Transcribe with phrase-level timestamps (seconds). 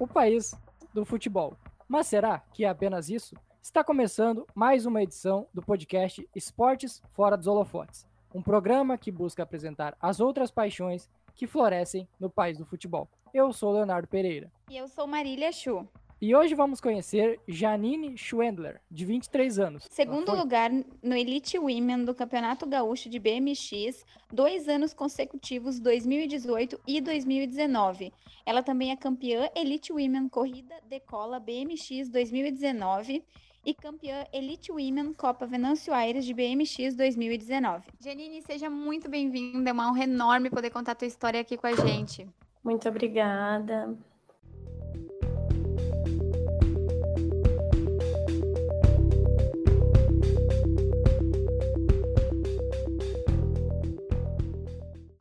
[0.00, 0.54] o país
[0.94, 1.54] do futebol.
[1.86, 3.36] Mas será que é apenas isso?
[3.62, 9.42] Está começando mais uma edição do podcast Esportes Fora dos Holofotes, um programa que busca
[9.42, 13.10] apresentar as outras paixões que florescem no país do futebol.
[13.34, 14.50] Eu sou Leonardo Pereira.
[14.70, 15.86] E eu sou Marília Chu.
[16.22, 19.86] E hoje vamos conhecer Janine Schwendler, de 23 anos.
[19.88, 27.00] Segundo lugar no Elite Women do Campeonato Gaúcho de BMX, dois anos consecutivos, 2018 e
[27.00, 28.12] 2019.
[28.44, 33.24] Ela também é campeã Elite Women Corrida Decola BMX 2019
[33.64, 37.86] e campeã Elite Women Copa Venâncio Aires de BMX 2019.
[37.98, 41.66] Janine, seja muito bem-vinda, é uma honra enorme poder contar a tua história aqui com
[41.66, 42.28] a gente.
[42.62, 43.96] Muito obrigada.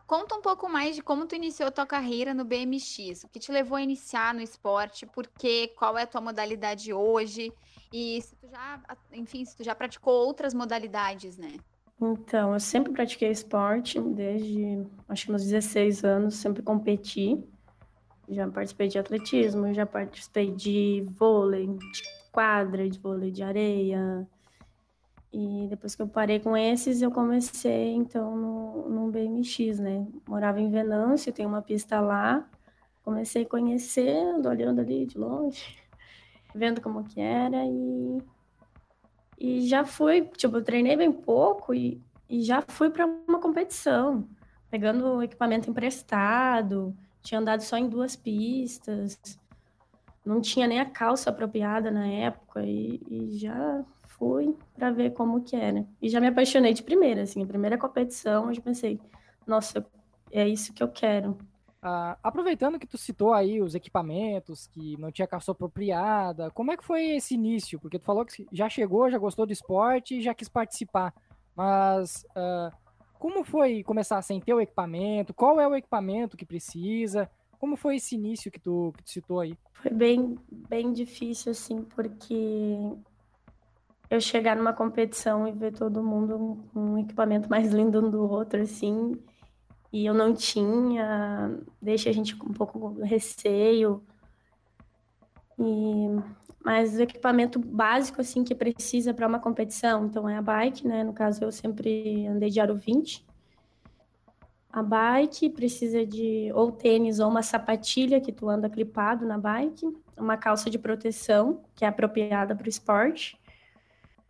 [0.09, 3.51] Conta um pouco mais de como tu iniciou tua carreira no BMX, o que te
[3.51, 7.53] levou a iniciar no esporte, por quê, qual é a tua modalidade hoje?
[7.93, 8.81] E se tu já,
[9.13, 11.57] enfim, se tu já praticou outras modalidades, né?
[12.01, 17.43] Então, eu sempre pratiquei esporte, desde acho que meus 16 anos, sempre competi.
[18.27, 22.01] Já participei de atletismo, já participei de vôlei, de
[22.31, 24.27] quadra, de vôlei de areia,
[25.31, 30.07] e depois que eu parei com esses, eu comecei, então, no, no BMX, né?
[30.27, 32.47] Morava em Venâncio, tem uma pista lá.
[33.03, 35.77] Comecei conhecendo, olhando ali de longe,
[36.53, 38.17] vendo como que era e...
[39.41, 44.27] E já fui, tipo, eu treinei bem pouco e, e já fui para uma competição,
[44.69, 49.39] pegando equipamento emprestado, tinha andado só em duas pistas,
[50.25, 53.85] não tinha nem a calça apropriada na época e, e já
[54.19, 55.87] fui para ver como que era.
[56.01, 58.99] E já me apaixonei de primeira, assim, a primeira competição, eu já pensei,
[59.47, 59.83] nossa,
[60.31, 61.37] é isso que eu quero.
[61.81, 66.77] Ah, aproveitando que tu citou aí os equipamentos, que não tinha calça apropriada, como é
[66.77, 67.79] que foi esse início?
[67.79, 71.13] Porque tu falou que já chegou, já gostou do esporte e já quis participar.
[71.55, 72.71] Mas ah,
[73.17, 75.33] como foi começar sem ter o equipamento?
[75.33, 77.29] Qual é o equipamento que precisa?
[77.57, 79.57] Como foi esse início que tu, que tu citou aí?
[79.73, 82.93] Foi bem, bem difícil, assim, porque
[84.09, 88.21] eu chegar numa competição e ver todo mundo com um equipamento mais lindo um do
[88.21, 89.15] outro, assim,
[89.91, 94.03] e eu não tinha, deixa a gente com um pouco com receio.
[95.57, 96.07] E,
[96.63, 101.03] mas o equipamento básico, assim, que precisa para uma competição, então é a bike, né?
[101.03, 103.25] No caso, eu sempre andei de aro 20.
[104.71, 109.85] A bike precisa de ou tênis ou uma sapatilha que tu anda clipado na bike,
[110.15, 113.38] uma calça de proteção, que é apropriada para o esporte,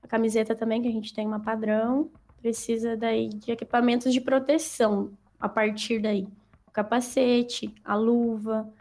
[0.01, 2.09] a camiseta também, que a gente tem uma padrão,
[2.41, 6.27] precisa daí de equipamentos de proteção a partir daí.
[6.67, 8.71] O capacete, a luva,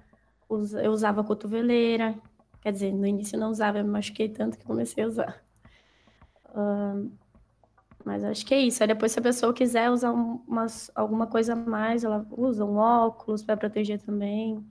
[0.83, 2.15] eu usava cotoveleira,
[2.61, 5.43] quer dizer, no início eu não usava, eu me machuquei tanto que comecei a usar.
[6.51, 7.11] Uh,
[8.05, 8.83] mas acho que é isso.
[8.83, 12.77] Aí depois, se a pessoa quiser usar umas, alguma coisa a mais, ela usa um
[12.77, 14.65] óculos para proteger também.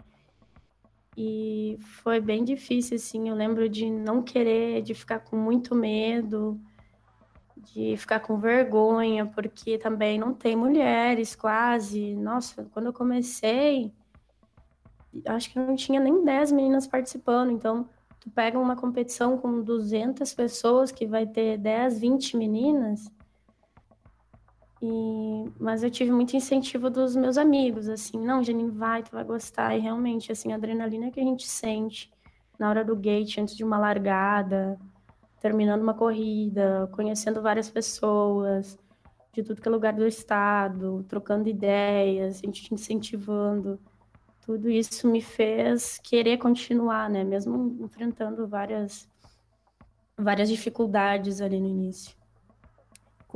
[1.19, 3.27] E foi bem difícil, assim.
[3.27, 6.61] Eu lembro de não querer, de ficar com muito medo,
[7.57, 12.15] de ficar com vergonha, porque também não tem mulheres quase.
[12.15, 13.91] Nossa, quando eu comecei,
[15.25, 17.51] acho que não tinha nem 10 meninas participando.
[17.51, 17.89] Então,
[18.19, 23.11] tu pega uma competição com 200 pessoas, que vai ter 10, 20 meninas
[24.81, 29.23] e, mas eu tive muito incentivo dos meus amigos, assim, não, Janine, vai, tu vai
[29.23, 29.75] gostar.
[29.75, 32.11] E realmente, assim, a adrenalina que a gente sente
[32.59, 34.79] na hora do gate, antes de uma largada,
[35.39, 38.77] terminando uma corrida, conhecendo várias pessoas
[39.33, 43.79] de tudo que é lugar do estado, trocando ideias, a gente te incentivando.
[44.45, 47.23] Tudo isso me fez querer continuar, né?
[47.23, 49.07] Mesmo enfrentando várias,
[50.17, 52.15] várias dificuldades ali no início.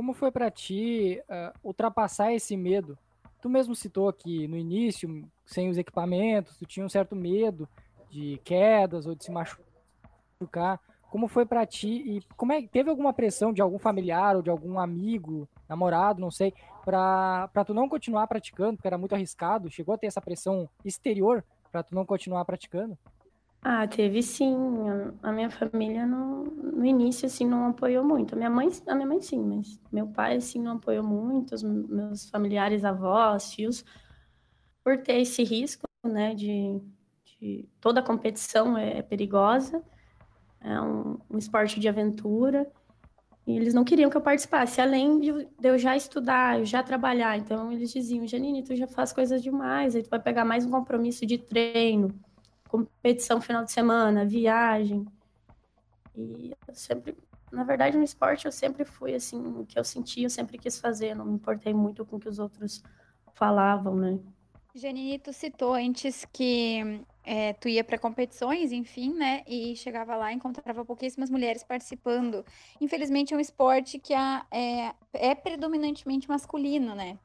[0.02, 2.98] Como foi para ti uh, ultrapassar esse medo?
[3.40, 7.68] Tu mesmo citou aqui no início, sem os equipamentos, tu tinha um certo medo
[8.10, 10.80] de quedas ou de se machucar.
[11.08, 14.50] Como foi para ti e como é teve alguma pressão de algum familiar ou de
[14.50, 16.52] algum amigo, namorado, não sei,
[16.84, 19.70] para tu não continuar praticando, porque era muito arriscado?
[19.70, 22.98] Chegou a ter essa pressão exterior para tu não continuar praticando?
[23.64, 24.56] Ah, teve sim.
[25.22, 28.34] A minha família no, no início assim não apoiou muito.
[28.34, 31.62] A minha mãe, a minha mãe sim, mas meu pai assim não apoiou muito, os
[31.62, 33.84] meus familiares, avós, tios,
[34.84, 36.80] por ter esse risco, né, de,
[37.40, 39.82] de toda competição é, é perigosa,
[40.60, 42.70] é um, um, esporte de aventura.
[43.46, 46.82] E eles não queriam que eu participasse, além de, de eu já estudar, eu já
[46.82, 47.38] trabalhar.
[47.38, 50.70] Então eles diziam, Janine, tu já faz coisas demais, aí tu vai pegar mais um
[50.70, 52.08] compromisso de treino
[52.72, 55.06] competição final de semana, viagem.
[56.16, 57.14] E eu sempre,
[57.50, 60.80] na verdade, no esporte eu sempre fui assim, o que eu sentia, eu sempre quis
[60.80, 62.82] fazer, não me importei muito com o que os outros
[63.34, 64.18] falavam, né?
[64.74, 69.42] Janine, tu citou antes que é, tu ia para competições, enfim, né?
[69.46, 72.42] E chegava lá e encontrava pouquíssimas mulheres participando.
[72.80, 77.18] Infelizmente é um esporte que é, é, é predominantemente masculino, né?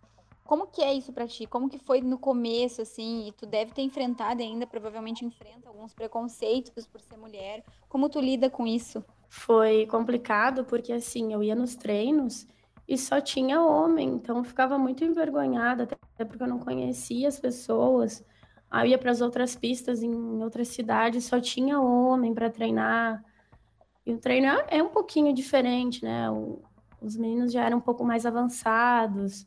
[0.48, 1.46] Como que é isso para ti?
[1.46, 3.28] Como que foi no começo, assim?
[3.28, 7.66] E tu deve ter enfrentado ainda, provavelmente enfrenta alguns preconceitos por ser mulher.
[7.90, 9.04] Como tu lida com isso?
[9.28, 12.48] Foi complicado porque, assim, eu ia nos treinos
[12.88, 18.24] e só tinha homem, então ficava muito envergonhada, até porque eu não conhecia as pessoas.
[18.72, 23.22] Aí ia para as outras pistas em outras cidades, só tinha homem para treinar.
[24.06, 26.32] E o treino é um pouquinho diferente, né?
[26.32, 26.62] O,
[27.02, 29.46] os meninos já eram um pouco mais avançados,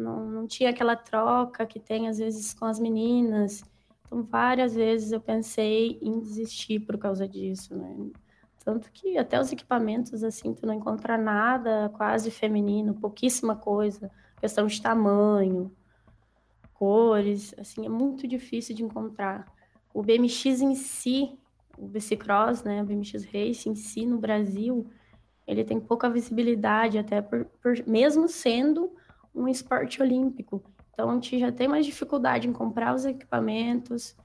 [0.00, 3.62] não, não tinha aquela troca que tem às vezes com as meninas.
[4.06, 8.10] Então, várias vezes eu pensei em desistir por causa disso, né?
[8.64, 14.10] Tanto que até os equipamentos, assim, tu não encontra nada quase feminino, pouquíssima coisa,
[14.40, 15.72] questão de tamanho,
[16.74, 19.46] cores, assim, é muito difícil de encontrar.
[19.92, 21.38] O BMX em si,
[21.76, 24.86] o Bicicross, né, o BMX Race em si no Brasil,
[25.46, 28.92] ele tem pouca visibilidade, até por, por mesmo sendo
[29.34, 30.62] um esporte olímpico.
[30.92, 34.16] Então, a gente já tem mais dificuldade em comprar os equipamentos,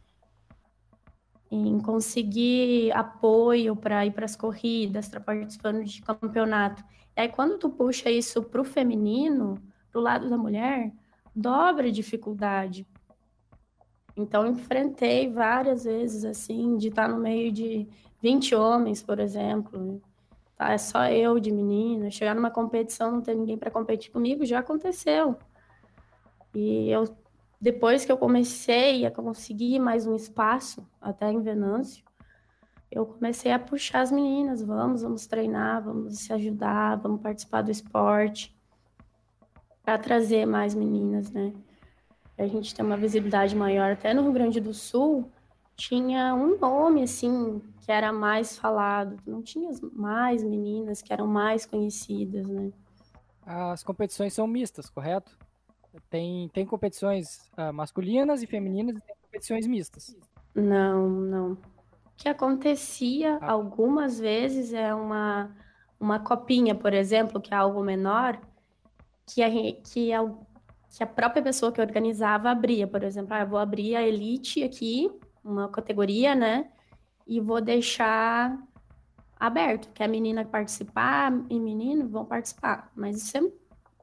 [1.51, 6.83] em conseguir apoio para ir para as corridas, para participando de campeonato.
[7.15, 9.61] E aí, quando tu puxa isso para o feminino,
[9.91, 10.91] para o lado da mulher,
[11.35, 12.88] dobra a dificuldade.
[14.17, 17.88] Então, enfrentei várias vezes, assim, de estar no meio de
[18.21, 20.01] 20 homens, por exemplo.
[20.57, 20.73] Tá?
[20.73, 22.09] É só eu de menina.
[22.09, 25.38] Chegar numa competição, não ter ninguém para competir comigo, já aconteceu.
[26.53, 27.05] E eu
[27.63, 32.03] depois que eu comecei a conseguir mais um espaço, até em Venâncio,
[32.91, 37.71] eu comecei a puxar as meninas, vamos, vamos treinar, vamos se ajudar, vamos participar do
[37.71, 38.53] esporte,
[39.81, 41.53] para trazer mais meninas, né?
[42.38, 43.94] A gente tem uma visibilidade maior.
[43.94, 45.31] Até no Rio Grande do Sul,
[45.75, 49.17] tinha um nome, assim, que era mais falado.
[49.25, 52.71] Não tinha mais meninas que eram mais conhecidas, né?
[53.45, 55.37] As competições são mistas, correto?
[56.09, 60.15] Tem, tem competições uh, masculinas e femininas e tem competições mistas.
[60.55, 61.51] Não, não.
[61.53, 61.57] O
[62.15, 63.51] que acontecia ah.
[63.51, 65.55] algumas vezes é uma,
[65.99, 68.39] uma copinha, por exemplo, que é algo menor,
[69.25, 70.23] que a, que a,
[70.95, 72.87] que a própria pessoa que organizava abria.
[72.87, 75.11] Por exemplo, ah, eu vou abrir a elite aqui,
[75.43, 76.71] uma categoria, né?
[77.27, 78.57] E vou deixar
[79.39, 82.91] aberto, que a menina participar e menino vão participar.
[82.95, 83.41] Mas isso é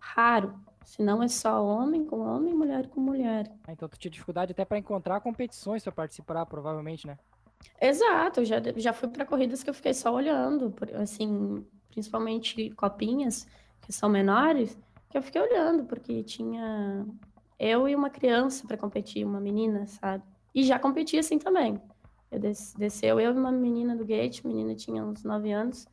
[0.00, 0.54] raro.
[0.84, 3.50] Se não é só homem com homem, mulher com mulher.
[3.66, 7.16] Ah, então tu tinha dificuldade até para encontrar competições para participar, provavelmente, né?
[7.81, 13.46] Exato, já, já fui para corridas que eu fiquei só olhando, assim, principalmente copinhas,
[13.82, 14.78] que são menores,
[15.10, 17.06] que eu fiquei olhando, porque tinha
[17.58, 20.25] eu e uma criança para competir, uma menina, sabe?
[20.55, 21.81] E já competi assim também.
[22.31, 25.87] Eu des desceu eu e uma menina do gate, a menina tinha uns 9 anos.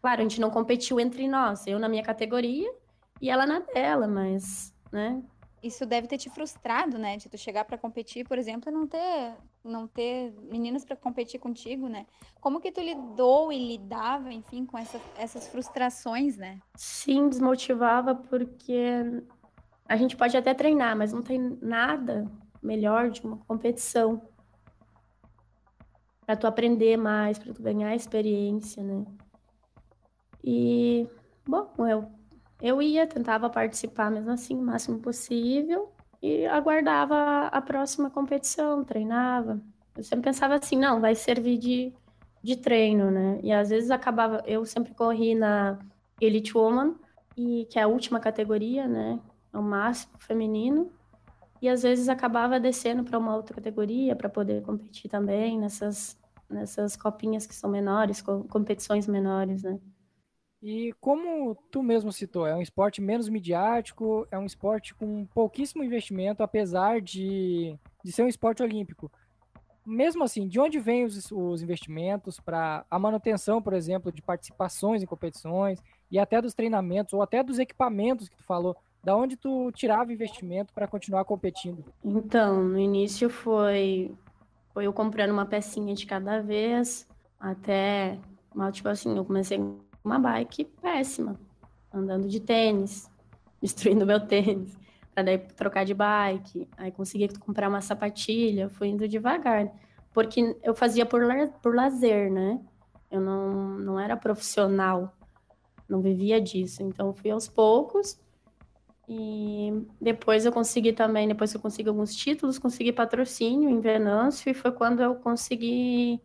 [0.00, 2.72] Claro, a gente não competiu entre nós, eu na minha categoria
[3.20, 5.22] e ela na dela, mas, né?
[5.60, 7.16] Isso deve ter te frustrado, né?
[7.16, 9.34] De tu chegar para competir, por exemplo, e não ter,
[9.64, 12.06] não ter meninas para competir contigo, né?
[12.40, 16.60] Como que tu lidou e lidava, enfim, com essa, essas frustrações, né?
[16.76, 19.02] Sim, desmotivava porque
[19.88, 22.30] a gente pode até treinar, mas não tem nada
[22.62, 24.22] melhor de uma competição
[26.26, 29.04] para tu aprender mais, para tu ganhar experiência, né?
[30.44, 31.08] E
[31.46, 32.18] bom, eu
[32.60, 39.60] eu ia, tentava participar mesmo assim, o máximo possível, e aguardava a próxima competição, treinava.
[39.96, 41.92] Eu sempre pensava assim, não, vai servir de,
[42.42, 43.38] de treino, né?
[43.42, 45.78] E às vezes acabava, eu sempre corri na
[46.20, 46.96] Elite Woman,
[47.36, 49.20] e que é a última categoria, né?
[49.52, 50.90] É o máximo feminino.
[51.60, 56.16] E às vezes acabava descendo para uma outra categoria para poder competir também nessas
[56.48, 59.78] nessas copinhas que são menores, competições menores, né?
[60.60, 65.84] E como tu mesmo citou, é um esporte menos midiático, é um esporte com pouquíssimo
[65.84, 69.10] investimento, apesar de, de ser um esporte olímpico.
[69.86, 75.02] Mesmo assim, de onde vêm os, os investimentos para a manutenção, por exemplo, de participações
[75.02, 78.76] em competições e até dos treinamentos ou até dos equipamentos que tu falou?
[79.02, 81.84] Da onde tu tirava investimento para continuar competindo?
[82.04, 84.14] Então, no início foi,
[84.72, 88.18] foi eu comprando uma pecinha de cada vez, até,
[88.72, 89.60] tipo assim, eu comecei
[90.04, 91.38] uma bike péssima,
[91.92, 93.10] andando de tênis,
[93.62, 94.76] destruindo meu tênis,
[95.14, 99.70] para daí trocar de bike, aí consegui comprar uma sapatilha, fui indo devagar.
[100.12, 101.22] porque eu fazia por,
[101.62, 102.60] por lazer, né?
[103.10, 105.12] Eu não, não era profissional,
[105.88, 106.82] não vivia disso.
[106.82, 108.20] Então, fui aos poucos.
[109.08, 114.50] E depois eu consegui também, depois que eu consegui alguns títulos, consegui patrocínio em Venâncio,
[114.50, 116.20] e foi quando eu consegui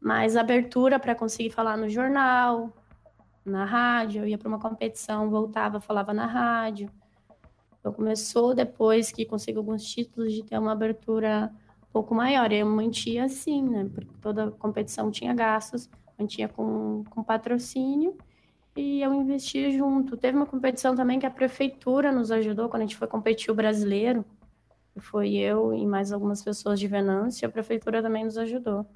[0.00, 2.72] mais abertura para conseguir falar no jornal,
[3.44, 4.22] na rádio.
[4.22, 6.88] Eu ia para uma competição, voltava, falava na rádio.
[7.80, 11.52] Então começou depois que consegui alguns títulos de ter uma abertura
[11.88, 12.52] um pouco maior.
[12.52, 13.90] Eu mantinha assim, né?
[13.92, 18.16] Porque toda competição tinha gastos, mantinha com, com patrocínio
[18.76, 20.16] e eu investia junto.
[20.16, 23.54] Teve uma competição também que a prefeitura nos ajudou quando a gente foi competir o
[23.54, 24.24] brasileiro.
[24.98, 28.86] Foi eu e mais algumas pessoas de Venâncio, a prefeitura também nos ajudou.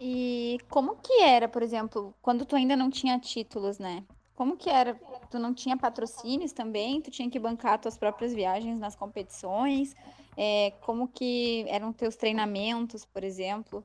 [0.00, 4.04] E como que era, por exemplo, quando tu ainda não tinha títulos, né?
[4.36, 4.94] Como que era?
[5.28, 7.00] Tu não tinha patrocínios também?
[7.00, 9.96] Tu tinha que bancar tuas próprias viagens nas competições?
[10.36, 13.84] É, como que eram teus treinamentos, por exemplo?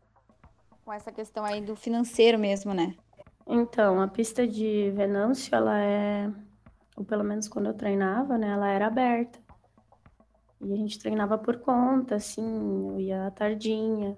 [0.85, 2.95] Com essa questão aí do financeiro mesmo, né?
[3.47, 6.31] Então, a pista de Venâncio, ela é,
[6.95, 9.39] ou pelo menos quando eu treinava, né, ela era aberta.
[10.61, 14.17] E a gente treinava por conta, assim, eu ia à tardinha,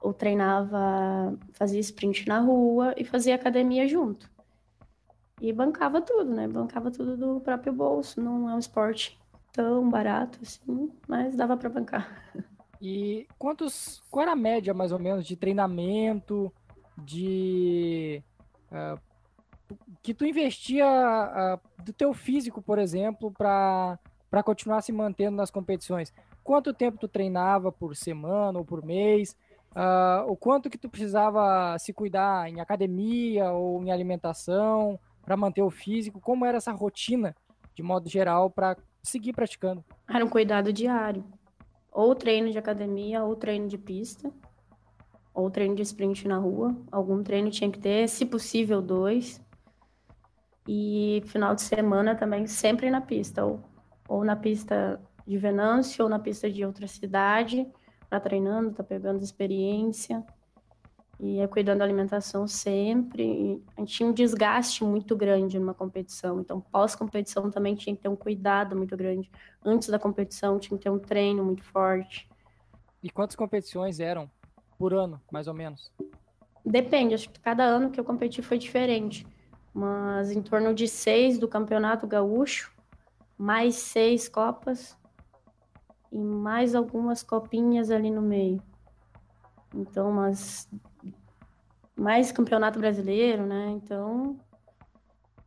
[0.00, 4.30] ou treinava, fazia sprint na rua e fazia academia junto.
[5.40, 6.48] E bancava tudo, né?
[6.48, 8.20] Bancava tudo do próprio bolso.
[8.20, 9.18] Não é um esporte
[9.52, 12.32] tão barato assim, mas dava para bancar.
[12.78, 16.52] E quantos, qual era a média mais ou menos de treinamento,
[16.98, 18.22] de
[18.76, 19.00] uh,
[20.02, 23.98] que tu investia uh, do teu físico, por exemplo, para
[24.30, 26.12] para continuar se mantendo nas competições?
[26.42, 29.36] Quanto tempo tu treinava por semana ou por mês?
[29.72, 35.62] Uh, o quanto que tu precisava se cuidar em academia ou em alimentação para manter
[35.62, 36.20] o físico?
[36.20, 37.34] Como era essa rotina,
[37.74, 39.84] de modo geral, para seguir praticando?
[40.08, 41.24] Era um cuidado diário.
[41.92, 44.30] Ou treino de academia, ou treino de pista,
[45.36, 46.74] ou treino de sprint na rua.
[46.90, 49.40] Algum treino tinha que ter, se possível, dois.
[50.66, 53.60] E final de semana também sempre na pista, ou,
[54.08, 57.66] ou na pista de Venâncio, ou na pista de outra cidade
[58.08, 60.24] tá treinando, tá pegando experiência
[61.18, 63.24] e é cuidando da alimentação sempre.
[63.24, 68.02] E a gente tinha um desgaste muito grande numa competição, então pós-competição também tinha que
[68.02, 69.30] ter um cuidado muito grande.
[69.64, 72.28] Antes da competição tinha que ter um treino muito forte.
[73.02, 74.30] E quantas competições eram
[74.78, 75.92] por ano, mais ou menos?
[76.64, 79.26] Depende, acho que cada ano que eu competi foi diferente.
[79.72, 82.72] Mas em torno de seis do Campeonato Gaúcho,
[83.36, 84.96] mais seis Copas,
[86.10, 88.62] e mais algumas copinhas ali no meio.
[89.74, 90.68] Então, umas
[91.94, 93.70] mais campeonato brasileiro, né?
[93.70, 94.38] Então,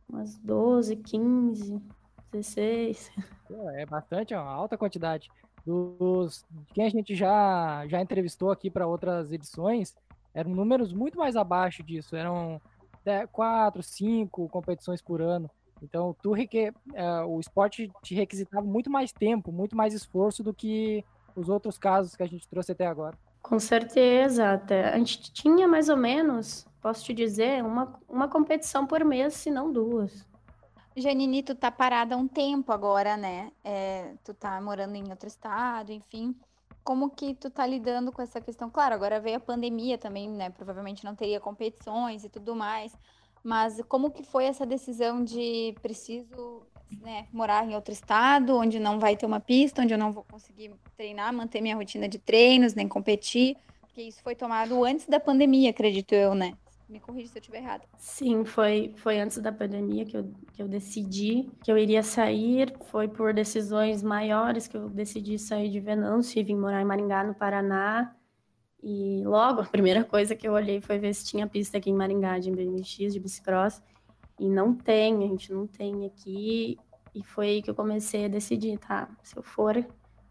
[0.08, 1.80] umas 12, 15,
[2.32, 3.10] 16.
[3.74, 5.30] É bastante, é uma alta quantidade.
[5.64, 9.94] Dos quem a gente já já entrevistou aqui para outras edições,
[10.32, 12.60] eram números muito mais abaixo disso, eram
[13.32, 15.50] quatro, cinco competições por ano.
[15.82, 20.52] Então, tu requer, uh, o esporte te requisitava muito mais tempo, muito mais esforço do
[20.52, 23.16] que os outros casos que a gente trouxe até agora.
[23.40, 24.90] Com certeza, até.
[24.90, 29.50] A gente tinha mais ou menos, posso te dizer, uma, uma competição por mês, se
[29.50, 30.26] não duas.
[30.96, 33.52] Janine, tu tá parada há um tempo agora, né?
[33.64, 36.34] É, tu tá morando em outro estado, enfim.
[36.82, 38.68] Como que tu tá lidando com essa questão?
[38.68, 40.50] Claro, agora veio a pandemia também, né?
[40.50, 42.92] Provavelmente não teria competições e tudo mais.
[43.42, 46.62] Mas como que foi essa decisão de preciso
[47.00, 50.24] né, morar em outro estado, onde não vai ter uma pista, onde eu não vou
[50.24, 53.56] conseguir treinar, manter minha rotina de treinos, nem competir?
[53.80, 56.54] Porque isso foi tomado antes da pandemia, acredito eu, né?
[56.90, 57.86] Me corrija se eu estiver errado.
[57.96, 62.74] Sim, foi, foi antes da pandemia que eu, que eu decidi que eu iria sair.
[62.86, 67.22] Foi por decisões maiores que eu decidi sair de Venâncio e vim morar em Maringá,
[67.22, 68.12] no Paraná.
[68.82, 71.94] E logo, a primeira coisa que eu olhei foi ver se tinha pista aqui em
[71.94, 73.80] Maringá de BMX, de bicicross.
[74.36, 76.76] E não tem, a gente não tem aqui.
[77.14, 79.08] E foi aí que eu comecei a decidir, tá?
[79.22, 79.76] Se eu for,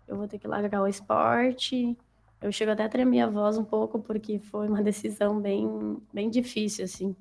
[0.07, 1.97] eu vou ter que largar o esporte.
[2.41, 6.29] Eu chego até a tremer a voz um pouco, porque foi uma decisão bem, bem
[6.29, 7.15] difícil, assim.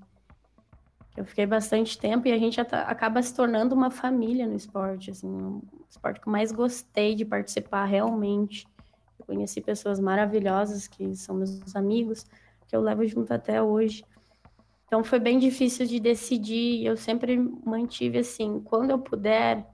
[1.16, 5.28] Eu fiquei bastante tempo e a gente acaba se tornando uma família no esporte, assim.
[5.28, 8.66] O esporte que eu mais gostei de participar realmente
[9.28, 12.24] conheci pessoas maravilhosas que são meus amigos,
[12.66, 14.02] que eu levo junto até hoje.
[14.86, 16.84] Então foi bem difícil de decidir.
[16.86, 19.66] Eu sempre mantive assim, quando eu puder,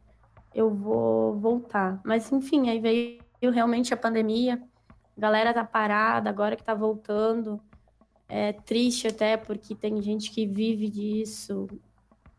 [0.52, 2.00] eu vou voltar.
[2.04, 4.60] Mas enfim, aí veio realmente a pandemia.
[5.16, 7.60] Galera tá parada, agora que tá voltando.
[8.28, 11.68] É triste até porque tem gente que vive disso,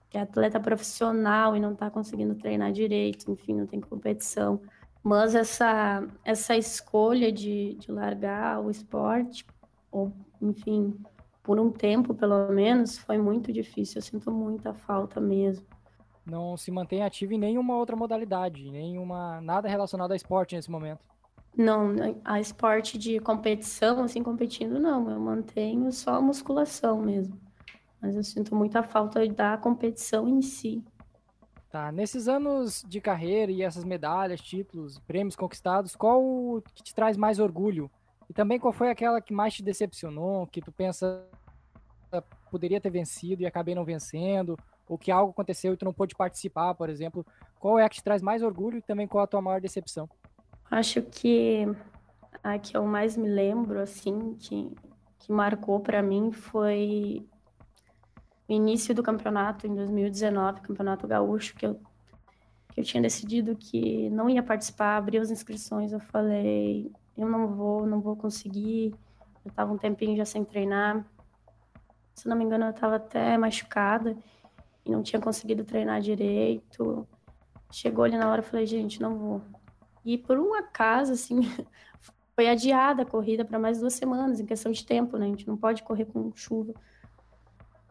[0.10, 4.62] que é atleta profissional e não tá conseguindo treinar direito, enfim, não tem competição.
[5.04, 9.46] Mas essa, essa escolha de, de largar o esporte
[9.92, 10.94] ou enfim,
[11.42, 14.00] por um tempo pelo menos, foi muito difícil.
[14.00, 15.66] Eu sinto muita falta mesmo.
[16.26, 21.06] Não se mantém ativo em nenhuma outra modalidade, nenhuma nada relacionado a esporte nesse momento.
[21.58, 25.10] Não, a esporte de competição, assim, competindo, não.
[25.10, 27.40] Eu mantenho só a musculação mesmo.
[28.02, 30.84] Mas eu sinto muita falta da competição em si.
[31.70, 37.18] Tá, nesses anos de carreira e essas medalhas, títulos, prêmios conquistados, qual que te traz
[37.18, 37.90] mais orgulho?
[38.30, 41.28] E também qual foi aquela que mais te decepcionou, que tu pensa
[42.50, 44.58] poderia ter vencido e acabei não vencendo,
[44.88, 47.26] ou que algo aconteceu e tu não pôde participar, por exemplo.
[47.60, 50.10] Qual é a que te traz mais orgulho e também qual a tua maior decepção?
[50.76, 51.66] Acho que
[52.44, 54.70] a que eu mais me lembro, assim, que,
[55.20, 57.26] que marcou para mim foi
[58.46, 61.80] o início do campeonato em 2019, Campeonato Gaúcho, que eu,
[62.74, 67.48] que eu tinha decidido que não ia participar, abri as inscrições, eu falei, eu não
[67.56, 68.94] vou, não vou conseguir.
[69.46, 71.06] Eu estava um tempinho já sem treinar.
[72.14, 74.18] Se não me engano, eu estava até machucada
[74.86, 77.08] e não tinha conseguido treinar direito.
[77.72, 79.42] Chegou ali na hora, eu falei, gente, não vou.
[80.06, 81.40] E por um acaso, assim,
[82.36, 85.26] foi adiada a corrida para mais duas semanas, em questão de tempo, né?
[85.26, 86.74] A gente não pode correr com chuva.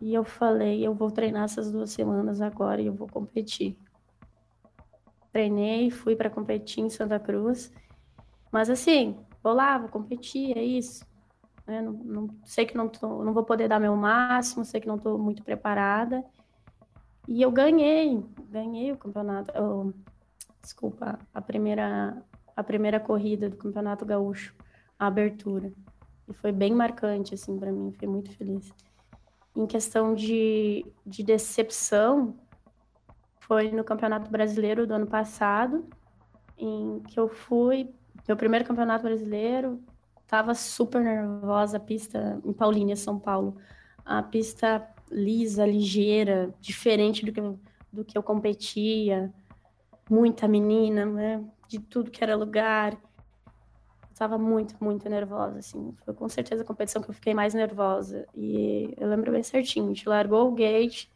[0.01, 3.79] E eu falei, eu vou treinar essas duas semanas agora e eu vou competir.
[5.33, 7.73] Treinei, fui para competir em Santa Cruz.
[8.53, 11.05] Mas assim, vou lá, vou competir, é isso.
[11.67, 11.81] Né?
[11.81, 14.97] Não, não, sei que não, tô, não vou poder dar meu máximo, sei que não
[14.97, 16.25] estou muito preparada.
[17.27, 19.53] E eu ganhei, ganhei o campeonato.
[20.65, 22.17] Desculpa, a primeira,
[22.57, 24.55] a primeira corrida do Campeonato Gaúcho,
[24.99, 25.71] a abertura.
[26.27, 28.73] E foi bem marcante, assim, para mim, fiquei muito feliz.
[29.55, 32.35] Em questão de, de decepção,
[33.41, 35.87] foi no Campeonato Brasileiro do ano passado,
[36.57, 37.91] em que eu fui,
[38.27, 39.83] meu primeiro Campeonato Brasileiro,
[40.27, 43.57] tava super nervosa, a pista em Paulínia, São Paulo.
[44.05, 47.41] A pista lisa, ligeira, diferente do que
[47.95, 49.33] do que eu competia
[50.09, 51.45] muita menina, né?
[51.69, 52.97] De tudo que era lugar.
[54.13, 55.95] Estava muito, muito nervosa, assim.
[56.05, 58.27] Foi com certeza a competição que eu fiquei mais nervosa.
[58.35, 59.87] E eu lembro bem certinho.
[59.87, 61.09] A gente largou o gate,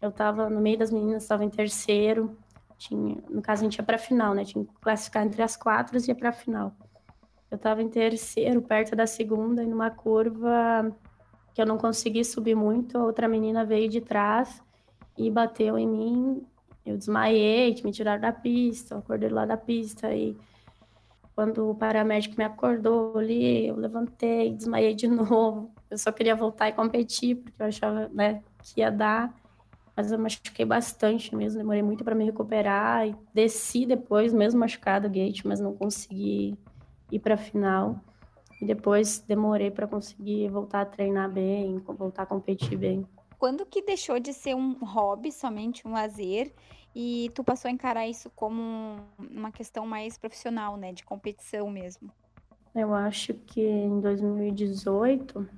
[0.00, 2.36] eu estava no meio das meninas, estava em terceiro.
[2.78, 4.44] Tinha, no caso, a gente ia para a final, né?
[4.44, 6.72] Tinha que classificar entre as quatro e ia para a final.
[7.50, 10.94] Eu estava em terceiro, perto da segunda, e numa curva
[11.54, 14.62] que eu não consegui subir muito, a outra menina veio de trás
[15.16, 16.46] e bateu em mim
[16.88, 20.36] eu desmaiei, me tiraram da pista, eu acordei lá da pista e
[21.34, 25.70] quando o paramédico me acordou ali, eu levantei, desmaiei de novo.
[25.88, 29.32] Eu só queria voltar e competir, porque eu achava né, que ia dar,
[29.96, 35.08] mas eu machuquei bastante mesmo, demorei muito para me recuperar e desci depois, mesmo machucado,
[35.08, 36.58] gate, mas não consegui
[37.10, 38.00] ir para a final.
[38.60, 43.06] E depois demorei para conseguir voltar a treinar bem, voltar a competir bem.
[43.38, 46.52] Quando que deixou de ser um hobby, somente um lazer,
[46.94, 52.10] e tu passou a encarar isso como uma questão mais profissional, né, de competição mesmo?
[52.74, 55.48] Eu acho que em 2018,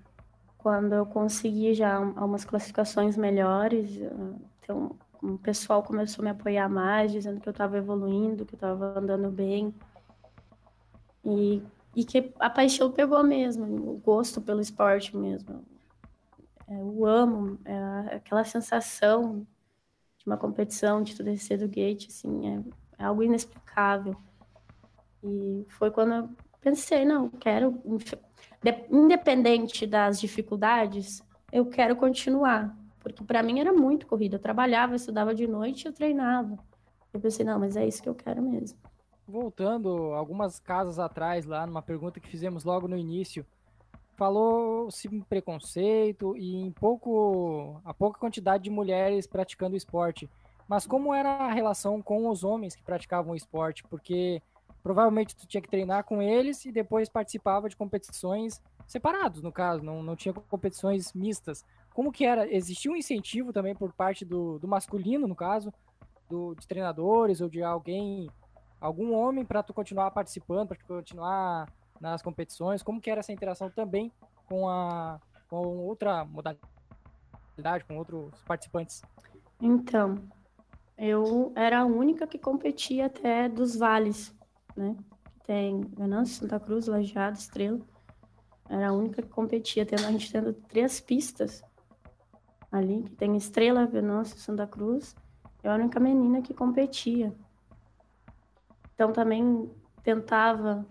[0.59, 3.99] quando eu consegui já algumas classificações melhores,
[4.63, 8.57] então o pessoal começou a me apoiar mais, dizendo que eu estava evoluindo, que eu
[8.57, 9.75] estava andando bem.
[11.25, 11.63] E,
[11.95, 15.63] e que a paixão pegou mesmo, o gosto pelo esporte mesmo.
[16.67, 19.47] É, eu amo é, aquela sensação
[20.21, 24.15] de uma competição, de tu descer do gate, assim, é, é algo inexplicável.
[25.25, 26.31] E foi quando eu
[26.61, 27.83] pensei, não, quero,
[28.91, 32.77] independente das dificuldades, eu quero continuar.
[33.01, 34.37] Porque para mim era muito corrida.
[34.37, 36.59] Eu trabalhava, eu estudava de noite eu treinava.
[37.13, 38.79] Eu pensei, não, mas é isso que eu quero mesmo.
[39.27, 43.47] Voltando algumas casas atrás, lá numa pergunta que fizemos logo no início,
[44.21, 50.29] falou-se em preconceito e em pouco, a pouca quantidade de mulheres praticando esporte.
[50.69, 53.83] Mas como era a relação com os homens que praticavam esporte?
[53.85, 54.43] Porque
[54.83, 59.83] provavelmente tu tinha que treinar com eles e depois participava de competições separados, no caso,
[59.83, 61.65] não, não tinha competições mistas.
[61.95, 62.47] Como que era?
[62.55, 65.73] Existia um incentivo também por parte do, do masculino, no caso,
[66.29, 68.29] do, de treinadores ou de alguém,
[68.79, 72.83] algum homem para tu continuar participando, para tu continuar nas competições?
[72.83, 74.11] Como que era essa interação também
[74.47, 79.03] com a com outra modalidade, com outros participantes?
[79.61, 80.17] Então,
[80.97, 84.35] eu era a única que competia até dos vales,
[84.77, 84.97] né?
[85.45, 87.81] Tem Venâncio, Santa Cruz, Lajeado, Estrela.
[88.69, 91.65] Era a única que competia, tendo, a gente tendo três pistas
[92.71, 95.17] ali, que tem Estrela, Venâncio, Santa Cruz.
[95.63, 97.35] Eu era a única menina que competia.
[98.95, 99.69] Então também
[100.05, 100.87] tentava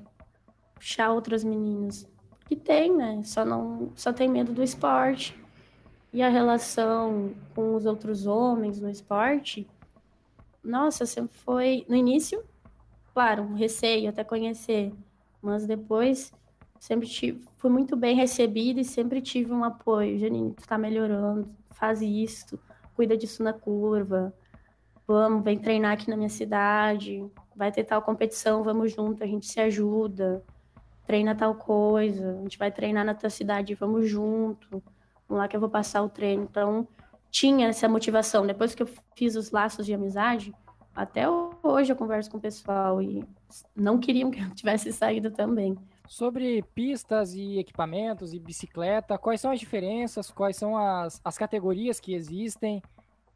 [0.80, 2.08] puxar outras meninas.
[2.48, 3.22] que tem, né?
[3.24, 5.38] Só não só tem medo do esporte.
[6.12, 9.68] E a relação com os outros homens no esporte,
[10.64, 12.44] nossa, sempre foi no início,
[13.14, 14.92] claro, um receio até conhecer,
[15.40, 16.34] mas depois
[16.80, 20.18] sempre tive, fui muito bem recebida e sempre tive um apoio.
[20.18, 22.60] Janine, tu tá melhorando, faz isso,
[22.96, 24.34] cuida disso na curva.
[25.06, 27.24] Vamos, vem treinar aqui na minha cidade,
[27.56, 30.44] vai ter tal competição, vamos junto, a gente se ajuda
[31.10, 34.70] treina tal coisa, a gente vai treinar na tua cidade, vamos junto,
[35.28, 36.44] vamos lá que eu vou passar o treino.
[36.44, 36.88] Então,
[37.32, 38.46] tinha essa motivação.
[38.46, 40.54] Depois que eu fiz os laços de amizade,
[40.96, 43.26] até hoje eu converso com o pessoal e
[43.76, 45.76] não queriam que eu tivesse saído também.
[46.08, 52.00] Sobre pistas e equipamentos e bicicleta, quais são as diferenças, quais são as, as categorias
[52.00, 52.84] que existem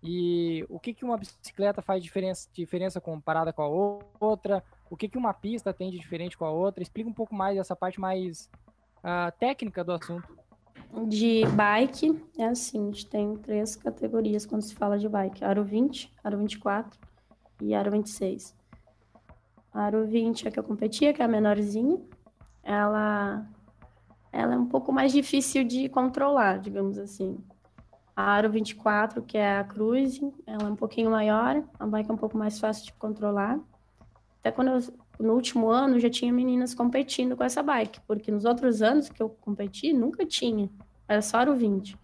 [0.04, 3.68] e o que, que uma bicicleta faz diferença, diferença comparada com a
[4.20, 4.64] outra?
[4.94, 6.84] O que, que uma pista tem de diferente com a outra.
[6.84, 8.48] Explica um pouco mais essa parte mais
[9.00, 10.38] uh, técnica do assunto.
[11.08, 15.44] De bike, é assim, a gente tem três categorias quando se fala de bike.
[15.44, 17.00] Aro 20, Aro 24
[17.60, 18.56] e Aro 26.
[19.74, 22.00] A Aro 20 é que eu competia, que é a menorzinha.
[22.62, 23.48] Ela,
[24.32, 27.36] ela é um pouco mais difícil de controlar, digamos assim.
[28.16, 32.14] A Aro 24, que é a cruise, ela é um pouquinho maior, a bike é
[32.14, 33.60] um pouco mais fácil de controlar.
[34.44, 34.80] Até quando eu,
[35.22, 39.24] no último ano, já tinha meninas competindo com essa bike, porque nos outros anos que
[39.24, 40.70] eu competi, nunca tinha.
[41.08, 41.98] Era só o 20.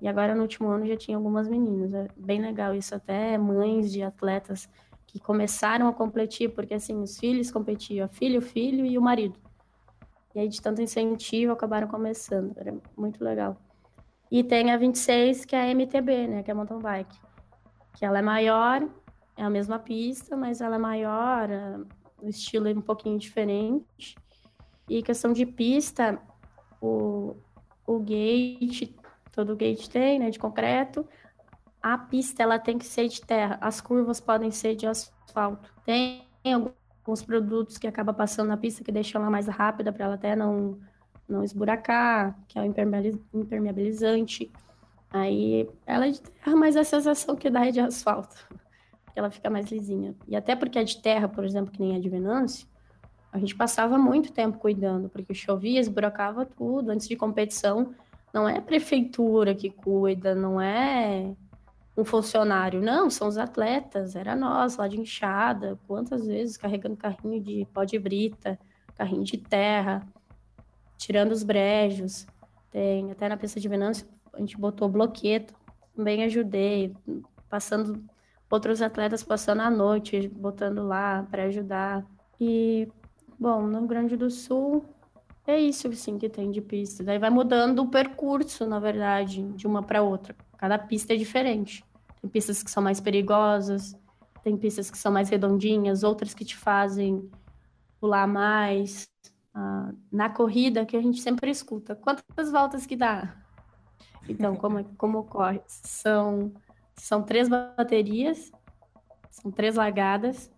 [0.00, 1.92] E agora no último ano já tinha algumas meninas.
[1.92, 4.66] É bem legal isso, até mães de atletas
[5.06, 9.02] que começaram a competir, porque assim, os filhos competiam, a filha, o filho e o
[9.02, 9.38] marido.
[10.34, 12.56] E aí, de tanto incentivo, acabaram começando.
[12.56, 13.54] Era muito legal.
[14.30, 16.42] E tem a 26, que é a MTB, né?
[16.42, 17.18] Que é a mountain bike.
[17.94, 18.88] Que ela é maior,
[19.36, 21.48] é a mesma pista, mas ela é maior,
[22.20, 24.16] o estilo é um pouquinho diferente.
[24.88, 26.18] E questão de pista,
[26.80, 27.36] o,
[27.86, 28.94] o gate,
[29.32, 31.06] todo gate tem, né, de concreto.
[31.82, 33.58] A pista, ela tem que ser de terra.
[33.60, 35.72] As curvas podem ser de asfalto.
[35.84, 40.14] Tem alguns produtos que acaba passando na pista que deixam ela mais rápida para ela
[40.14, 40.80] até não,
[41.28, 44.50] não esburacar, que é o impermeabilizante.
[45.10, 48.36] Aí ela é de terra, mas a sensação que dá é de asfalto
[49.18, 50.14] ela fica mais lisinha.
[50.28, 52.66] E até porque a de terra, por exemplo, que nem a de Venâncio,
[53.32, 56.90] a gente passava muito tempo cuidando, porque chovia, esburacava tudo.
[56.90, 57.94] Antes de competição,
[58.32, 61.34] não é a prefeitura que cuida, não é
[61.96, 67.40] um funcionário, não, são os atletas, era nós lá de enxada, quantas vezes carregando carrinho
[67.40, 68.58] de pó de brita,
[68.94, 70.06] carrinho de terra,
[70.98, 72.26] tirando os brejos.
[72.70, 75.54] Tem até na pista de Venâncio, a gente botou bloqueto,
[75.94, 76.94] também ajudei,
[77.48, 78.04] passando
[78.50, 82.04] outros atletas passando a noite, botando lá para ajudar.
[82.40, 82.88] E,
[83.38, 84.84] bom, no Rio Grande do Sul
[85.46, 87.04] é isso sim que tem de pista.
[87.04, 90.34] Daí vai mudando o percurso, na verdade, de uma para outra.
[90.58, 91.84] Cada pista é diferente.
[92.20, 93.96] Tem pistas que são mais perigosas,
[94.42, 97.30] tem pistas que são mais redondinhas, outras que te fazem
[98.00, 99.08] pular mais.
[99.54, 103.34] Ah, na corrida, que a gente sempre escuta, quantas voltas que dá?
[104.28, 105.60] Então, como, como ocorre?
[105.68, 106.52] São
[106.96, 108.50] são três baterias,
[109.30, 110.50] são três largadas,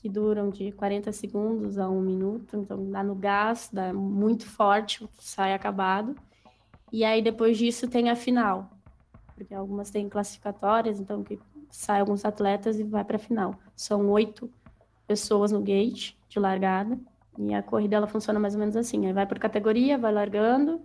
[0.00, 5.06] que duram de 40 segundos a um minuto, então dá no gás, dá muito forte,
[5.18, 6.14] sai acabado.
[6.92, 8.70] E aí depois disso tem a final,
[9.34, 11.38] porque algumas têm classificatórias, então que
[11.70, 13.54] sai alguns atletas e vai para a final.
[13.76, 14.50] São oito
[15.06, 16.98] pessoas no gate de largada
[17.38, 20.80] e a corrida ela funciona mais ou menos assim, aí vai por categoria, vai largando,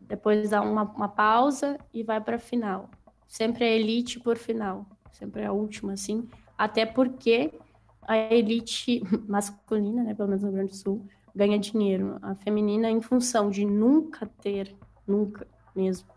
[0.00, 2.88] depois dá uma, uma pausa e vai para a final
[3.28, 7.52] sempre a elite por final, sempre a última, assim, até porque
[8.02, 12.18] a elite masculina, né, pelo menos no Rio Grande do Sul, ganha dinheiro.
[12.22, 14.74] A feminina, em função de nunca ter,
[15.06, 16.08] nunca mesmo,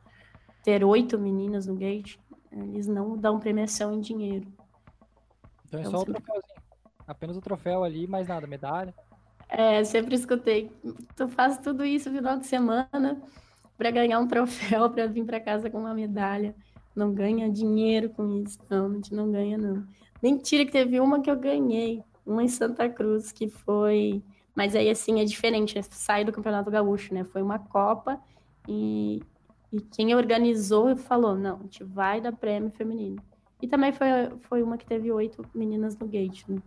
[0.63, 2.17] ter oito meninas no gate,
[2.52, 4.47] eles não dão premiação em dinheiro.
[5.67, 6.62] Então é então, só o troféuzinho.
[7.06, 8.93] Apenas o troféu ali, mais nada, medalha.
[9.50, 10.71] É, sempre escutei.
[11.15, 13.21] Tu faz tudo isso no final de semana
[13.78, 16.56] para ganhar um troféu, para vir para casa com uma medalha
[16.96, 18.60] não ganha dinheiro com isso.
[18.70, 19.86] Não, a gente não ganha, não.
[20.22, 24.22] Mentira que teve uma que eu ganhei, uma em Santa Cruz, que foi.
[24.56, 27.24] Mas aí, assim, é diferente, é sai do Campeonato Gaúcho, né?
[27.24, 28.22] Foi uma Copa
[28.68, 29.22] e,
[29.72, 33.22] e quem organizou falou: não, a gente vai dar prêmio feminino.
[33.62, 34.08] E também foi,
[34.42, 36.62] foi uma que teve oito meninas no gate, né?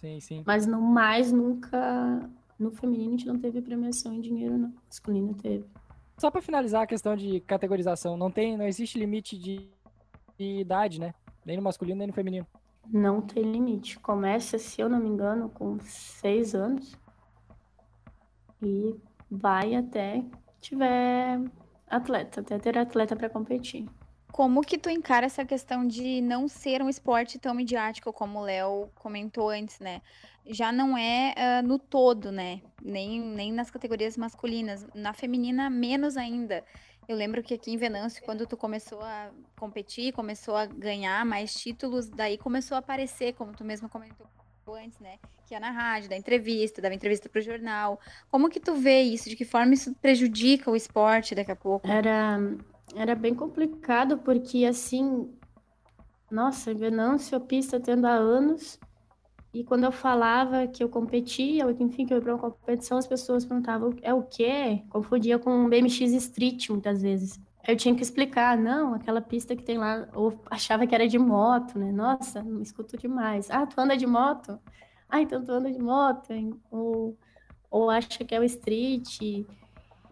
[0.00, 0.42] Sim, sim.
[0.46, 2.28] Mas no mais, nunca.
[2.58, 4.72] No feminino a gente não teve premiação em dinheiro, não.
[4.86, 5.64] Masculino teve.
[6.18, 9.68] Só para finalizar a questão de categorização, não tem, não existe limite de,
[10.38, 11.14] de, idade, né?
[11.44, 12.46] Nem no masculino nem no feminino.
[12.90, 13.98] Não tem limite.
[13.98, 16.96] Começa, se eu não me engano, com seis anos.
[18.62, 18.96] E
[19.30, 20.24] vai até
[20.60, 21.40] tiver
[21.88, 23.86] atleta, até ter atleta para competir.
[24.36, 28.42] Como que tu encara essa questão de não ser um esporte tão midiático como o
[28.42, 30.02] Léo comentou antes, né?
[30.44, 32.60] Já não é uh, no todo, né?
[32.84, 34.86] Nem, nem nas categorias masculinas.
[34.94, 36.62] Na feminina, menos ainda.
[37.08, 41.54] Eu lembro que aqui em Venâncio, quando tu começou a competir, começou a ganhar mais
[41.54, 44.26] títulos, daí começou a aparecer, como tu mesmo comentou
[44.68, 45.18] antes, né?
[45.46, 47.98] Que ia na rádio, da entrevista, dava entrevista para o jornal.
[48.30, 49.30] Como que tu vê isso?
[49.30, 51.88] De que forma isso prejudica o esporte daqui a pouco?
[51.88, 52.38] Era
[52.94, 55.30] era bem complicado, porque assim,
[56.30, 58.78] nossa, Venâncio, pista tendo há anos,
[59.52, 63.06] e quando eu falava que eu competia, enfim, que eu ia para uma competição, as
[63.06, 64.82] pessoas perguntavam, é o quê?
[64.90, 67.40] Confundia com BMX Street, muitas vezes.
[67.66, 71.18] Eu tinha que explicar, não, aquela pista que tem lá, ou achava que era de
[71.18, 71.90] moto, né?
[71.90, 73.50] Nossa, me escuto demais.
[73.50, 74.60] Ah, tu anda de moto?
[75.08, 76.52] Ah, então tu anda de moto, hein?
[76.70, 77.16] Ou,
[77.70, 79.20] ou acha que é o street.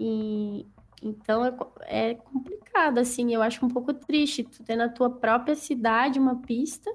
[0.01, 0.67] E,
[1.05, 5.55] então é, é complicado, assim, eu acho um pouco triste tu ter na tua própria
[5.55, 6.91] cidade uma pista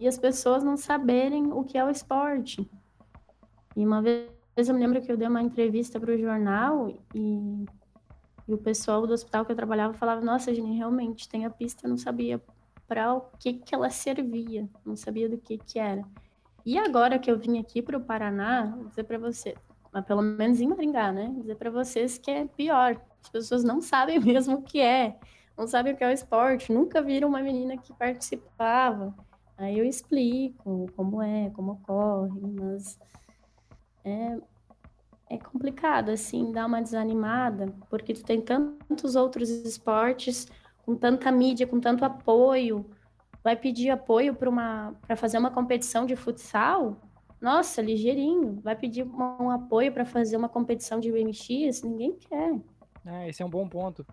[0.00, 2.68] e as pessoas não saberem o que é o esporte.
[3.76, 7.64] E uma vez eu me lembro que eu dei uma entrevista para o jornal e,
[8.48, 11.86] e, o pessoal do hospital que eu trabalhava falava: Nossa, Jenny, realmente tem a pista,
[11.86, 12.42] eu não sabia
[12.88, 16.04] para o que, que ela servia, não sabia do que, que era.
[16.66, 19.54] E agora que eu vim aqui para o Paraná, vou dizer para você,
[19.92, 21.28] mas pelo menos em Maringá, né?
[21.28, 23.00] Vou dizer para vocês que é pior.
[23.22, 25.18] As pessoas não sabem mesmo o que é,
[25.56, 29.14] não sabem o que é o esporte, nunca viram uma menina que participava.
[29.56, 32.98] Aí eu explico como é, como ocorre, mas
[34.04, 34.38] é,
[35.30, 40.46] é complicado, assim, dar uma desanimada, porque tu tem tantos outros esportes
[40.84, 42.84] com tanta mídia, com tanto apoio.
[43.42, 47.00] Vai pedir apoio para fazer uma competição de futsal?
[47.40, 48.60] Nossa, ligeirinho.
[48.62, 51.82] Vai pedir um apoio para fazer uma competição de BMX?
[51.82, 52.60] Ninguém quer.
[53.04, 54.06] É, esse é um bom ponto.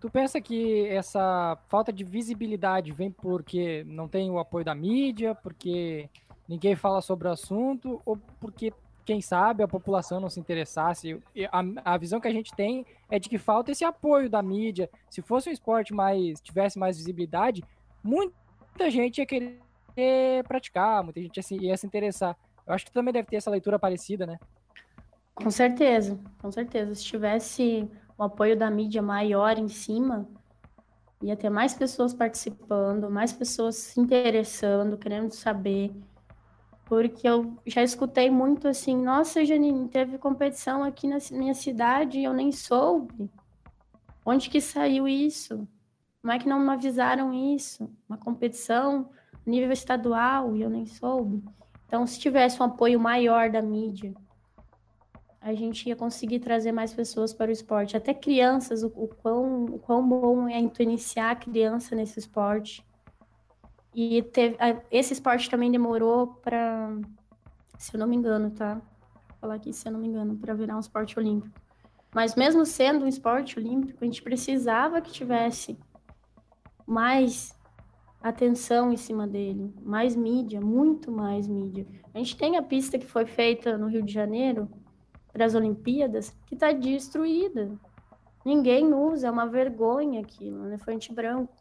[0.00, 5.34] Tu pensa que essa falta de visibilidade vem porque não tem o apoio da mídia,
[5.34, 6.10] porque
[6.46, 8.70] ninguém fala sobre o assunto, ou porque,
[9.04, 11.18] quem sabe, a população não se interessasse?
[11.50, 14.90] A, a visão que a gente tem é de que falta esse apoio da mídia.
[15.08, 17.64] Se fosse um esporte mais tivesse mais visibilidade,
[18.02, 19.58] muita gente ia querer
[20.46, 22.36] praticar, muita gente ia se, ia se interessar.
[22.66, 24.38] Eu acho que também deve ter essa leitura parecida, né?
[25.34, 26.94] Com certeza, com certeza.
[26.94, 30.28] Se tivesse o apoio da mídia maior em cima,
[31.22, 35.94] ia ter mais pessoas participando, mais pessoas se interessando, querendo saber.
[36.84, 42.24] Porque eu já escutei muito assim, nossa, Janine, teve competição aqui na minha cidade e
[42.24, 43.30] eu nem soube.
[44.24, 45.66] Onde que saiu isso?
[46.20, 47.90] Como é que não me avisaram isso?
[48.08, 49.10] Uma competição
[49.46, 51.42] nível estadual e eu nem soube.
[51.86, 54.14] Então, se tivesse um apoio maior da mídia,
[55.44, 57.94] a gente ia conseguir trazer mais pessoas para o esporte.
[57.94, 62.82] Até crianças, o, o, quão, o quão bom é tu iniciar a criança nesse esporte.
[63.94, 64.56] E teve,
[64.90, 66.96] esse esporte também demorou para,
[67.76, 68.76] se eu não me engano, tá?
[68.76, 71.54] Vou falar aqui, se eu não me engano, para virar um esporte olímpico.
[72.14, 75.78] Mas mesmo sendo um esporte olímpico, a gente precisava que tivesse
[76.86, 77.54] mais
[78.22, 81.86] atenção em cima dele, mais mídia, muito mais mídia.
[82.14, 84.70] A gente tem a pista que foi feita no Rio de Janeiro,
[85.34, 87.72] para as Olimpíadas que está destruída.
[88.44, 91.52] Ninguém usa, é uma vergonha aquilo, um elefante branco,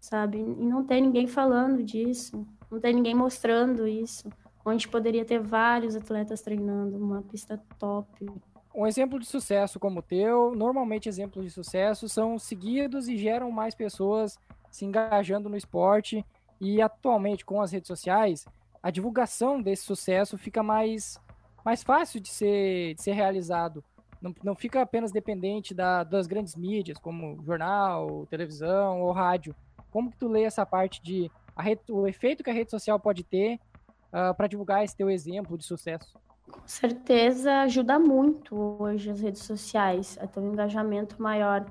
[0.00, 0.38] sabe?
[0.38, 4.30] E não tem ninguém falando disso, não tem ninguém mostrando isso.
[4.64, 8.30] Onde poderia ter vários atletas treinando, uma pista top.
[8.72, 13.50] Um exemplo de sucesso como o teu, normalmente exemplos de sucesso são seguidos e geram
[13.50, 14.38] mais pessoas
[14.70, 16.24] se engajando no esporte.
[16.60, 18.46] E atualmente, com as redes sociais,
[18.80, 21.20] a divulgação desse sucesso fica mais
[21.64, 23.84] mais fácil de ser, de ser realizado.
[24.20, 29.54] Não, não fica apenas dependente da, das grandes mídias, como jornal, televisão ou rádio.
[29.90, 33.24] Como que tu lê essa parte de rede, o efeito que a rede social pode
[33.24, 36.18] ter uh, ah, para divulgar esse teu exemplo de sucesso?
[36.50, 41.66] Com certeza ajuda muito hoje as redes sociais a ter um engajamento maior.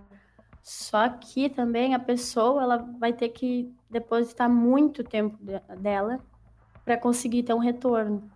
[0.62, 5.38] Só que também a pessoa ela vai ter que depositar muito tempo
[5.80, 6.20] dela
[6.84, 8.30] para conseguir ter um retorno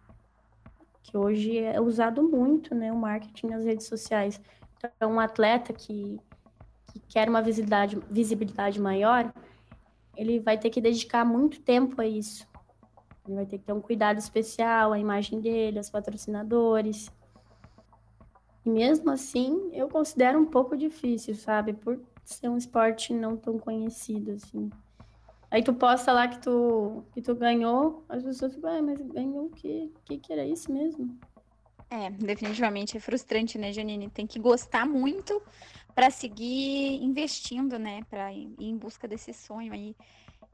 [1.06, 4.42] que hoje é usado muito, né, o marketing nas redes sociais.
[4.78, 6.20] Então, um atleta que,
[6.92, 9.32] que quer uma visibilidade, visibilidade maior,
[10.18, 12.48] ele vai ter que dedicar muito tempo a isso.
[13.28, 17.12] Ele vai ter que ter um cuidado especial, a imagem dele, os patrocinadores.
[18.66, 21.74] E mesmo assim, eu considero um pouco difícil, sabe?
[21.74, 24.72] Por ser um esporte não tão conhecido, assim.
[25.56, 29.46] Aí tu posta lá que tu, que tu ganhou, as pessoas ficam, ah, mas ganhou
[29.46, 29.90] o quê?
[29.96, 31.18] O que, que era isso mesmo?
[31.90, 34.10] É, definitivamente é frustrante, né, Janine?
[34.10, 35.42] Tem que gostar muito
[35.96, 39.96] para seguir investindo, né, para ir em busca desse sonho aí.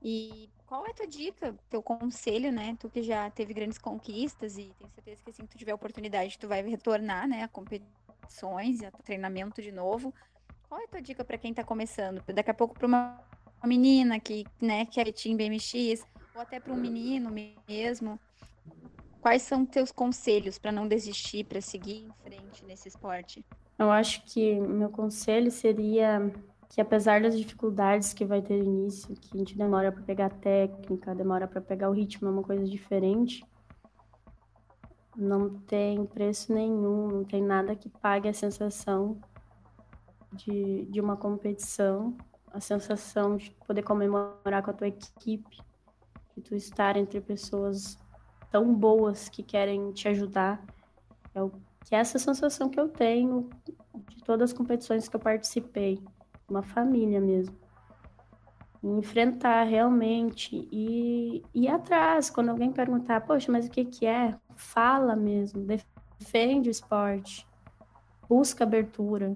[0.04, 2.78] E qual é a tua dica, teu conselho, né?
[2.80, 6.38] Tu que já teve grandes conquistas e tenho certeza que assim que tu tiver oportunidade,
[6.38, 10.14] tu vai retornar, né, a competições e a treinamento de novo.
[10.70, 12.24] Qual é a tua dica para quem tá começando?
[12.32, 13.20] Daqui a pouco para uma,
[13.62, 17.32] uma menina que, né, quer em BMX ou até para um menino
[17.68, 18.20] mesmo.
[19.22, 23.46] Quais são teus conselhos para não desistir, para seguir em frente nesse esporte?
[23.78, 26.32] Eu acho que meu conselho seria
[26.70, 30.30] que apesar das dificuldades que vai ter no início, que a gente demora para pegar
[30.30, 33.46] técnica, demora para pegar o ritmo, é uma coisa diferente.
[35.16, 39.20] Não tem preço nenhum, não tem nada que pague a sensação
[40.32, 42.16] de, de uma competição,
[42.54, 45.62] a sensação de poder comemorar com a tua equipe,
[46.36, 47.98] de tu estar entre pessoas
[48.52, 50.64] tão boas que querem te ajudar.
[51.34, 51.52] É, o,
[51.86, 53.50] que é essa sensação que eu tenho
[54.10, 56.04] de todas as competições que eu participei.
[56.50, 57.56] Uma família mesmo.
[58.84, 62.30] Enfrentar realmente e, ir atrás.
[62.30, 64.36] Quando alguém perguntar, poxa, mas o que, que é?
[64.56, 65.66] Fala mesmo,
[66.20, 67.48] defende o esporte,
[68.28, 69.34] busca abertura,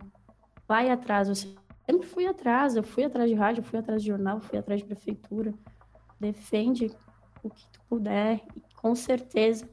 [0.68, 1.30] vai atrás.
[1.30, 4.82] Eu sempre fui atrás, eu fui atrás de rádio, fui atrás de jornal, fui atrás
[4.82, 5.54] de prefeitura.
[6.20, 6.92] Defende
[7.44, 9.70] o que tu puder e com certeza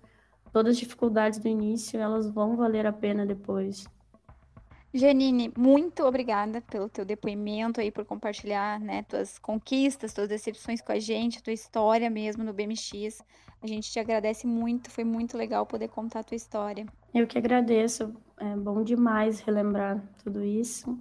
[0.52, 3.86] todas as dificuldades do início elas vão valer a pena depois.
[4.94, 10.92] Janine, muito obrigada pelo teu depoimento aí, por compartilhar, né, tuas conquistas, tuas decepções com
[10.92, 13.24] a gente, tua história mesmo no BMX.
[13.62, 16.84] A gente te agradece muito, foi muito legal poder contar a tua história.
[17.14, 20.98] Eu que agradeço, é bom demais relembrar tudo isso.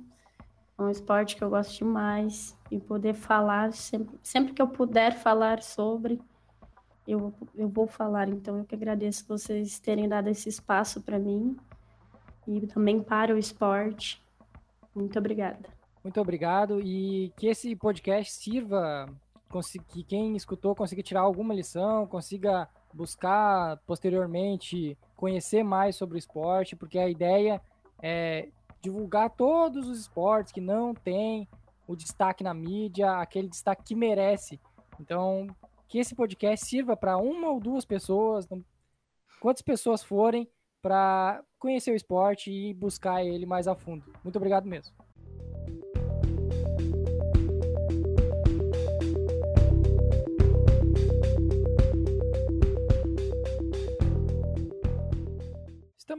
[0.82, 5.14] É um esporte que eu gosto demais e poder falar sempre, sempre que eu puder
[5.14, 6.20] falar sobre,
[7.08, 8.28] eu, eu vou falar.
[8.28, 11.56] Então, eu que agradeço vocês terem dado esse espaço para mim
[12.48, 14.26] e também para o esporte.
[14.96, 15.70] Muito obrigada.
[16.04, 19.08] Muito obrigado e que esse podcast sirva,
[19.88, 26.76] que quem escutou consiga tirar alguma lição, consiga buscar posteriormente conhecer mais sobre o esporte,
[26.76, 27.62] porque a ideia
[28.02, 28.50] é
[28.82, 31.48] divulgar todos os esportes que não têm
[31.88, 34.60] o destaque na mídia, aquele destaque que merece.
[35.00, 35.48] Então,
[35.88, 38.48] que esse podcast sirva para uma ou duas pessoas,
[39.40, 40.50] quantas pessoas forem,
[40.82, 44.12] para conhecer o esporte e buscar ele mais a fundo.
[44.24, 44.96] Muito obrigado mesmo.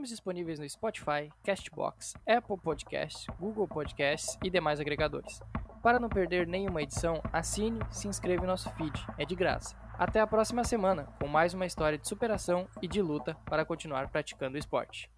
[0.02, 5.40] Estamos disponíveis no Spotify, Castbox, Apple Podcasts, Google Podcasts e demais agregadores.
[5.80, 9.76] Para não perder nenhuma edição, assine, se inscreva em nosso feed, é de graça.
[9.96, 14.08] Até a próxima semana com mais uma história de superação e de luta para continuar
[14.08, 15.08] praticando o esporte.